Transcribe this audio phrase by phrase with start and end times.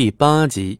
[0.00, 0.78] 第八集，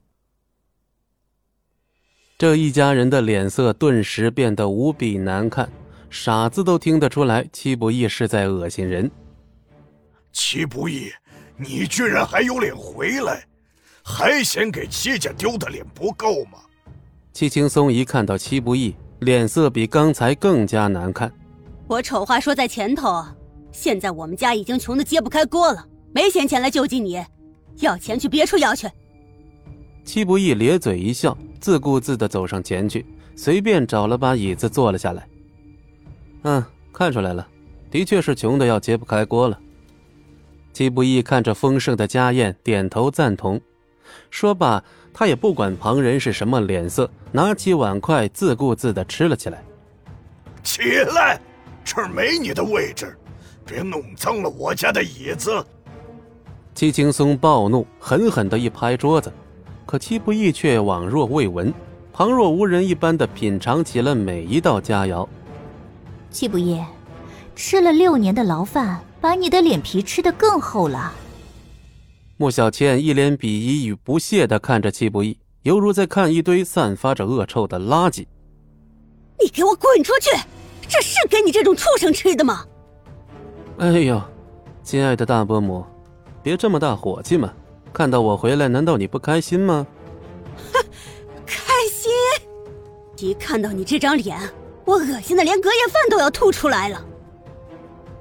[2.39, 5.69] 这一家人的脸色顿时变得无比难看，
[6.09, 9.11] 傻子都听得出来，戚不义是在恶心人。
[10.31, 11.11] 戚不义，
[11.57, 13.45] 你居然还有脸回来，
[14.04, 16.60] 还嫌给戚家丢的脸不够吗？
[17.32, 21.28] 戚青松一看到戚不义，脸色比刚才更加难看。
[21.88, 23.26] 我丑话说在前头，
[23.72, 27.20] 现在我们家已经穷的揭不开锅了，没闲钱来救济你，
[27.78, 28.88] 要钱去别处要去。
[30.09, 33.05] 戚不义咧嘴一笑，自顾自的走上前去，
[33.37, 35.28] 随便找了把椅子坐了下来。
[36.45, 37.46] 嗯，看出来了，
[37.91, 39.60] 的确是穷的要揭不开锅了。
[40.73, 43.60] 戚不义看着丰盛的家宴，点头赞同。
[44.30, 44.82] 说罢，
[45.12, 49.62] 他也不管旁人是什么脸色，拿起碗筷，自顾自的吃了起来。
[50.62, 50.80] 起
[51.15, 51.38] 来，
[51.84, 53.15] 这儿没你的位置，
[53.66, 55.62] 别弄脏了我家的椅子。
[56.74, 59.30] 戚青松暴怒，狠狠的一拍桌子。
[59.88, 61.73] 可戚不义却枉若未闻，
[62.12, 65.27] 旁若无人一般的品尝起了每一道佳肴。
[66.31, 66.79] 戚不义，
[67.57, 71.15] 吃了六年的牢饭，把你的脸皮吃得更厚了。
[72.37, 78.27] 穆小倩一脸鄙夷与不屑的看着戚不义，犹如在看一堆散发着恶臭的垃圾。
[79.41, 80.39] 你给我滚出去！
[80.87, 82.62] 这是给你这种畜生吃的吗？
[83.79, 84.21] 哎呦，
[84.83, 85.83] 亲爱的大伯母，
[86.43, 87.51] 别这么大火气嘛！
[87.92, 89.86] 看到我回来，难道你不开心吗？
[90.72, 90.84] 哼，
[91.47, 92.12] 开心！
[93.19, 94.39] 一看到你这张脸，
[94.84, 97.05] 我恶心的连隔夜饭都要吐出来了。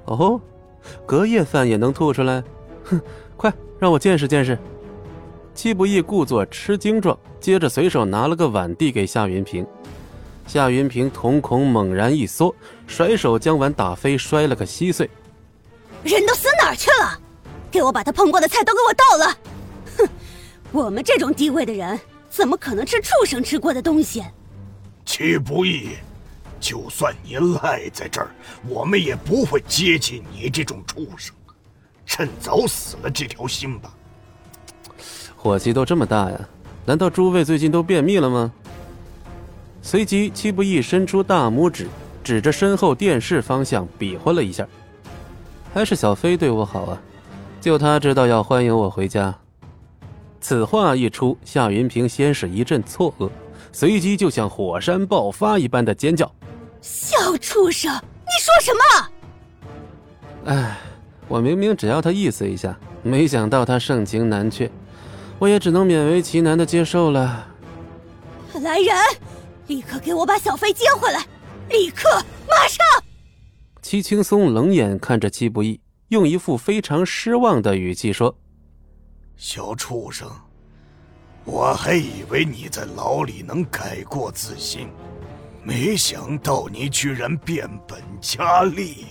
[0.05, 0.41] 哦，
[1.05, 2.43] 隔夜饭也能吐出来？
[2.85, 2.99] 哼，
[3.35, 4.57] 快让我见识见识！
[5.53, 9.65] 戚不易故作吃惊状，接着随手拿了个碗递给夏云平。
[10.47, 12.55] 夏云平瞳孔猛然一缩，
[12.87, 15.09] 甩手将碗打飞，摔了个稀碎。
[16.03, 17.19] 人都死哪儿去了？
[17.69, 19.37] 给我把他碰过的菜都给我倒了！
[20.77, 24.23] 哼，我们这种地位的人，怎么可能吃畜生吃过的东西？
[25.05, 25.89] 戚不义，
[26.59, 28.29] 就算你赖在这儿，
[28.67, 31.33] 我们也不会接近你这种畜生。
[32.05, 33.91] 趁早死了这条心吧。
[35.35, 36.39] 火气都这么大呀？
[36.85, 38.51] 难道诸位最近都便秘了吗？
[39.81, 41.87] 随即，戚不义伸出大拇指，
[42.23, 44.67] 指着身后电视方向比划了一下。
[45.73, 47.01] 还是小飞对我好啊，
[47.59, 49.35] 就他知道要欢迎我回家。
[50.47, 53.29] 此话一出，夏云平先是一阵错愕，
[53.73, 56.33] 随即就像火山爆发一般的尖叫
[56.79, 60.77] ：“小畜生，你说什么？”哎，
[61.27, 64.71] 我明明只要他意思一下，没想到他盛情难却，
[65.37, 67.45] 我也只能勉为其难的接受了。
[68.61, 68.95] 来人，
[69.67, 71.25] 立刻给我把小飞接回来！
[71.69, 72.07] 立刻，
[72.47, 72.85] 马上！
[73.81, 78.33] 戚青松冷眼看着戚不义，用一副非常失望的语气说。
[79.37, 80.27] 小畜生，
[81.45, 84.89] 我还以为你在牢里能改过自新，
[85.63, 89.05] 没想到你居然变本加厉。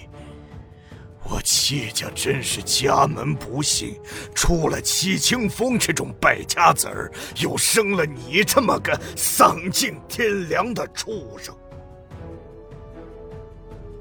[1.23, 3.97] 我戚家真是家门不幸，
[4.35, 7.09] 出了戚清风这种败家子儿，
[7.41, 11.55] 又生了你这么个丧尽天良的畜生。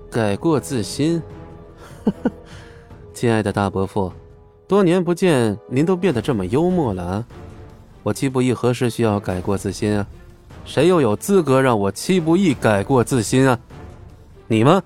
[0.09, 1.21] 改过自新，
[3.13, 4.11] 亲爱的大伯父。
[4.67, 7.25] 多年不见，您都变得这么幽默了啊！
[8.01, 10.07] 我戚不义何时需要改过自新啊？
[10.65, 13.59] 谁又有资格让我戚不义改过自新啊？
[14.47, 14.81] 你吗？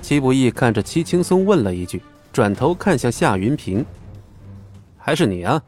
[0.00, 2.00] 戚不义看着戚青松问了一句，
[2.32, 3.84] 转头看向夏云平。
[4.96, 5.60] 还是你啊？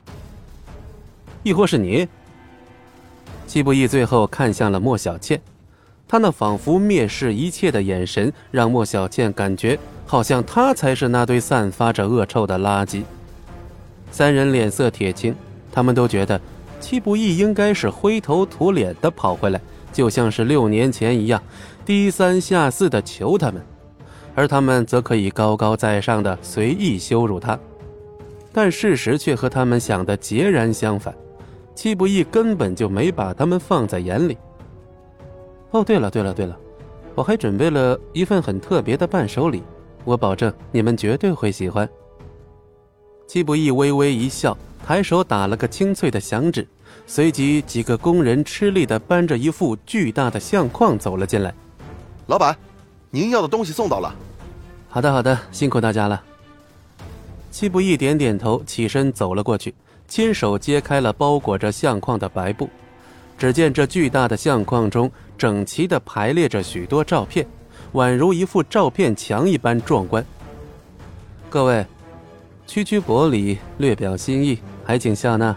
[1.43, 2.07] 亦或是你？
[3.49, 5.41] 戚不义最后看向了莫小倩，
[6.13, 9.79] 他那仿佛蔑视一切的眼神，让莫小倩感觉。
[10.05, 13.03] 好像他才是那堆散发着恶臭的垃圾。
[14.11, 15.35] 三人脸色铁青，
[15.73, 16.39] 他们都觉得
[16.79, 21.43] 戚不义应该是灰头土脸的跑回来，就像是六年前一样，
[21.87, 23.65] 低三下四的求他们，
[24.35, 27.59] 而他们则可以高高在上的随意羞辱他。
[28.53, 31.15] 但事实却和他们想的截然相反，
[31.75, 34.37] 戚不义根本就没把他们放在眼里。
[35.73, 36.57] 哦，对了对了对了，
[37.15, 39.63] 我还准备了一份很特别的伴手礼。
[40.05, 41.89] 我保证你们绝对会喜欢。
[43.27, 46.67] 戚不义微微一笑，抬手打了个清脆的响指，
[47.07, 51.55] 随即几个工人吃力的搬着一副巨大的相框走了进来。
[52.27, 52.55] 老板，
[53.11, 54.15] 您要的东西送到了。
[54.89, 56.23] 好的，好的，辛苦大家了。
[57.51, 59.75] 戚不义点点头，起身走了过去，
[60.07, 62.69] 亲手揭开了包裹着相框的白布。
[63.37, 67.47] 只见这巨大的相框中，整齐的排列着许多照片。
[67.95, 70.25] 宛如一幅照片墙一般壮观。
[71.51, 71.85] 各位，
[72.67, 75.55] 区区薄礼，略表心意，还请笑纳。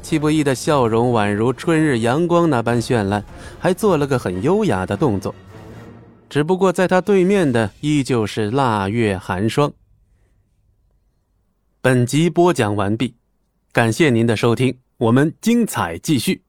[0.00, 3.22] 戚不义的笑容宛如春日阳光那般绚烂，
[3.58, 5.34] 还做了个很优雅的动作。
[6.30, 9.70] 只不过在他对面的依旧是腊月寒霜。
[11.82, 13.14] 本集播讲完毕，
[13.72, 16.40] 感谢您的收听，我们精彩继续。